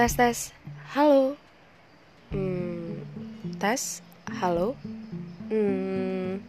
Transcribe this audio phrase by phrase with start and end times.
[0.00, 0.38] Tes tes.
[0.96, 1.36] Halo.
[2.32, 3.04] Hmm,
[3.60, 4.00] tes.
[4.40, 4.72] Halo.
[5.52, 6.40] Hmm,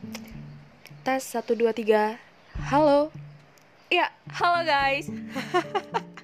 [1.04, 2.16] tes satu dua tiga.
[2.72, 3.12] Halo.
[3.92, 4.08] Ya,
[4.40, 5.12] halo guys.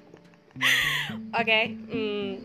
[1.36, 1.76] Oke.
[1.92, 2.40] hmm,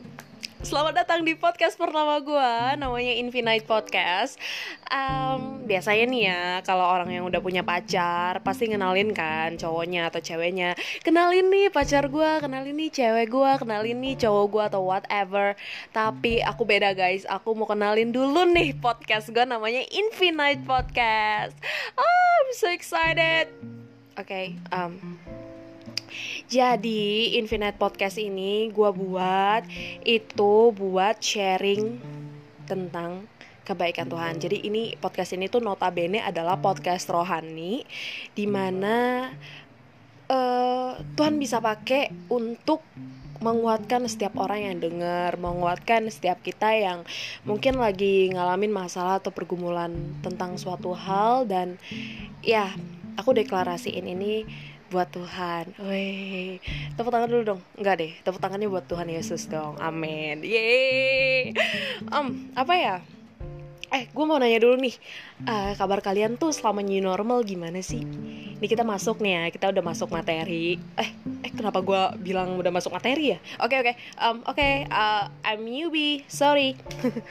[0.63, 4.39] Selamat datang di podcast pertama gue Namanya Infinite Podcast.
[4.87, 10.23] Um, Biasanya nih ya Kalau orang yang udah punya pacar Pasti ngenalin kan cowoknya atau
[10.23, 10.71] ceweknya.
[11.03, 15.51] Kenalin nih pacar gue Kenalin nih cewek gue Kenalin nih cowok gue atau whatever.
[15.91, 17.27] Tapi aku beda guys.
[17.27, 21.59] Aku mau kenalin dulu nih podcast gue Namanya Infinite Podcast.
[21.99, 23.51] Oh, I'm so excited.
[24.15, 24.95] Oke okay, um,
[26.47, 29.63] jadi Infinite Podcast ini gue buat
[30.03, 31.97] itu buat sharing
[32.65, 33.27] tentang
[33.63, 34.37] kebaikan Tuhan.
[34.43, 37.87] Jadi ini podcast ini tuh notabene adalah podcast rohani
[38.35, 39.31] di mana
[40.27, 42.83] uh, Tuhan bisa pakai untuk
[43.43, 47.03] menguatkan setiap orang yang dengar, menguatkan setiap kita yang
[47.43, 49.91] mungkin lagi ngalamin masalah atau pergumulan
[50.23, 51.75] tentang suatu hal dan
[52.39, 52.71] ya
[53.19, 54.47] aku deklarasiin ini
[54.93, 55.73] buat Tuhan.
[55.81, 56.61] Wih,
[56.93, 57.61] tepuk tangan dulu dong.
[57.73, 59.81] Enggak deh, tepuk tangannya buat Tuhan Yesus dong.
[59.81, 60.45] Amin.
[60.45, 61.57] Yeay.
[62.13, 62.95] Um, apa ya?
[63.93, 64.97] Eh, gue mau nanya dulu nih,
[65.45, 68.01] uh, kabar kalian tuh selama new normal gimana sih?
[68.57, 70.81] Ini kita masuk nih ya, kita udah masuk materi.
[70.97, 71.09] Eh,
[71.45, 73.39] eh kenapa gue bilang udah masuk materi ya?
[73.61, 73.95] Oke okay, oke, okay.
[74.17, 76.73] um, oke, okay, uh, I'm newbie, sorry.
[77.05, 77.21] oke,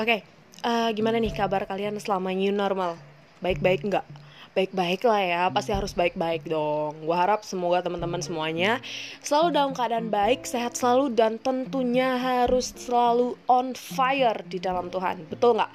[0.00, 0.24] okay,
[0.64, 2.96] uh, gimana nih kabar kalian selama new normal?
[3.44, 4.27] Baik-baik nggak?
[4.58, 6.98] Baik-baik lah ya pasti harus baik-baik dong.
[7.06, 8.82] Gue harap semoga teman-teman semuanya
[9.22, 15.30] selalu dalam keadaan baik sehat selalu dan tentunya harus selalu on fire di dalam Tuhan.
[15.30, 15.70] Betul nggak?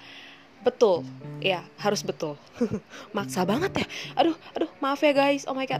[0.67, 1.07] Betul.
[1.39, 2.35] Ya harus betul.
[3.15, 3.87] Maksa banget ya.
[4.19, 5.47] Aduh aduh maaf ya guys.
[5.47, 5.79] Oh my god.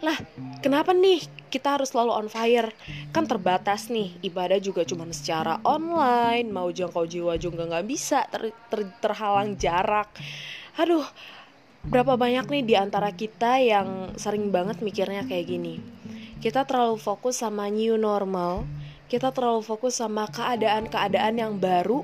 [0.00, 0.16] Lah
[0.64, 1.20] kenapa nih
[1.52, 2.72] kita harus selalu on fire?
[3.12, 4.16] Kan terbatas nih.
[4.24, 6.48] Ibadah juga cuma secara online.
[6.48, 10.08] Mau jangkau jiwa juga nggak bisa ter, ter, terhalang jarak.
[10.80, 11.04] Aduh
[11.82, 15.82] berapa banyak nih di antara kita yang sering banget mikirnya kayak gini.
[16.42, 18.66] Kita terlalu fokus sama new normal,
[19.06, 22.02] kita terlalu fokus sama keadaan-keadaan yang baru,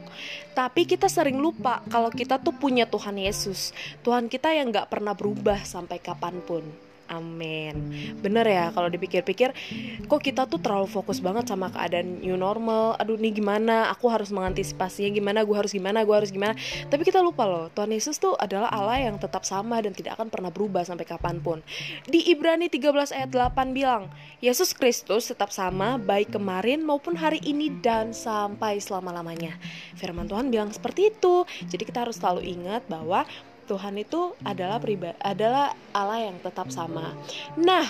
[0.54, 3.74] tapi kita sering lupa kalau kita tuh punya Tuhan Yesus,
[4.06, 6.87] Tuhan kita yang gak pernah berubah sampai kapan pun.
[7.08, 7.88] Amin.
[8.20, 9.56] Bener ya kalau dipikir-pikir
[10.04, 13.00] kok kita tuh terlalu fokus banget sama keadaan new normal.
[13.00, 13.88] Aduh nih gimana?
[13.96, 15.40] Aku harus mengantisipasinya gimana?
[15.48, 16.04] Gue harus gimana?
[16.04, 16.52] Gue harus gimana?
[16.92, 20.28] Tapi kita lupa loh, Tuhan Yesus tuh adalah Allah yang tetap sama dan tidak akan
[20.28, 21.64] pernah berubah sampai kapan pun.
[22.04, 24.12] Di Ibrani 13 ayat 8 bilang,
[24.44, 29.56] Yesus Kristus tetap sama baik kemarin maupun hari ini dan sampai selama-lamanya.
[29.96, 31.48] Firman Tuhan bilang seperti itu.
[31.72, 33.24] Jadi kita harus selalu ingat bahwa
[33.68, 37.12] Tuhan itu adalah pribadi adalah Allah yang tetap sama.
[37.60, 37.84] Nah,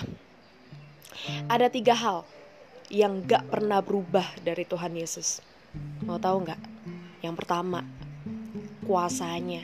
[1.47, 2.27] ada tiga hal
[2.91, 5.39] yang gak pernah berubah dari Tuhan Yesus.
[6.03, 6.61] Mau tahu nggak?
[7.23, 7.87] Yang pertama,
[8.83, 9.63] kuasanya.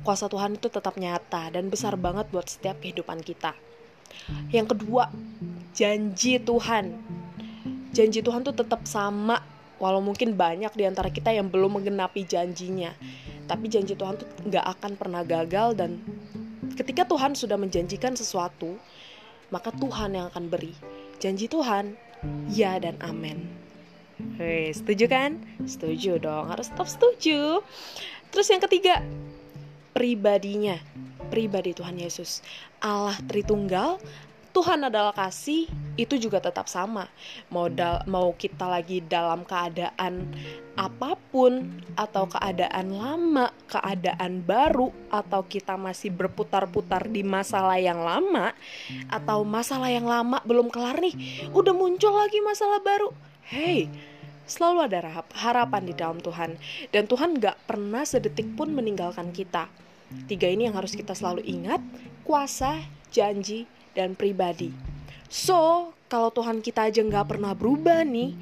[0.00, 3.52] Kuasa Tuhan itu tetap nyata dan besar banget buat setiap kehidupan kita.
[4.48, 5.10] Yang kedua,
[5.76, 6.94] janji Tuhan.
[7.92, 9.42] Janji Tuhan tuh tetap sama
[9.76, 12.96] walau mungkin banyak di antara kita yang belum menggenapi janjinya
[13.46, 16.02] tapi janji Tuhan tuh nggak akan pernah gagal dan
[16.74, 18.76] ketika Tuhan sudah menjanjikan sesuatu
[19.54, 20.74] maka Tuhan yang akan beri
[21.22, 21.94] janji Tuhan
[22.50, 23.66] ya dan amin
[24.40, 25.36] Hei, setuju kan?
[25.68, 27.60] Setuju dong, harus tetap setuju.
[28.32, 29.04] Terus yang ketiga,
[29.92, 30.80] pribadinya,
[31.28, 32.40] pribadi Tuhan Yesus.
[32.80, 34.00] Allah Tritunggal
[34.56, 35.68] Tuhan adalah kasih
[36.00, 37.12] itu juga tetap sama.
[37.52, 40.32] Mau dal mau kita lagi dalam keadaan
[40.80, 48.56] apa pun atau keadaan lama keadaan baru atau kita masih berputar-putar di masalah yang lama
[49.12, 51.12] atau masalah yang lama belum kelar nih
[51.52, 53.12] udah muncul lagi masalah baru.
[53.44, 53.92] Hey
[54.48, 56.56] selalu ada harapan di dalam Tuhan.
[56.94, 59.68] Dan Tuhan gak pernah sedetik pun meninggalkan kita.
[60.30, 61.82] Tiga ini yang harus kita selalu ingat
[62.22, 62.78] kuasa
[63.10, 63.66] janji
[63.96, 64.70] dan pribadi.
[65.32, 68.36] So, kalau Tuhan kita aja nggak pernah berubah nih,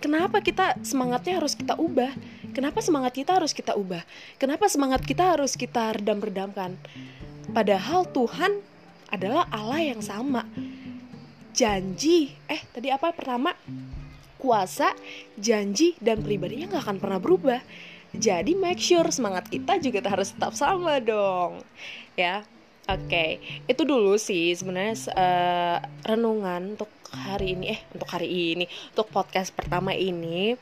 [0.00, 2.14] kenapa kita semangatnya harus kita ubah?
[2.56, 4.02] Kenapa semangat kita harus kita ubah?
[4.40, 6.78] Kenapa semangat kita harus kita redam-redamkan?
[7.50, 8.62] Padahal Tuhan
[9.10, 10.46] adalah Allah yang sama.
[11.50, 13.52] Janji, eh tadi apa pertama?
[14.40, 14.96] Kuasa,
[15.36, 17.60] janji, dan pribadinya nggak akan pernah berubah.
[18.10, 21.62] Jadi make sure semangat kita juga harus tetap sama dong.
[22.18, 22.42] Ya,
[22.90, 23.30] Oke, okay.
[23.70, 27.78] itu dulu sih sebenarnya uh, renungan untuk hari ini.
[27.78, 30.58] Eh, untuk hari ini, untuk podcast pertama ini,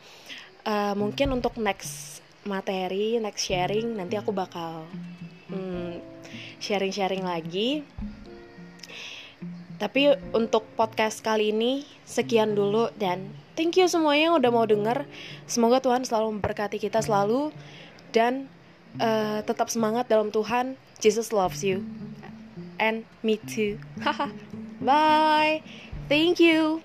[0.68, 4.84] uh, mungkin untuk next materi, next sharing, nanti aku bakal
[5.48, 5.92] sharing hmm,
[6.60, 7.80] sharing-sharing lagi.
[9.80, 15.08] Tapi untuk podcast kali ini sekian dulu dan thank you semuanya yang udah mau denger.
[15.48, 17.56] Semoga Tuhan selalu memberkati kita selalu
[18.12, 18.52] dan
[19.00, 20.76] uh, tetap semangat dalam Tuhan.
[21.00, 21.88] Jesus loves you
[22.78, 23.78] and me too.
[24.02, 24.30] Haha.
[24.80, 25.62] Bye.
[26.08, 26.82] Thank you.